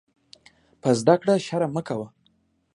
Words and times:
په 0.81 0.89
زده 0.99 1.15
کړه 1.21 1.33
شرم 1.45 1.71
مه 1.75 1.81
کوۀ. 1.87 2.07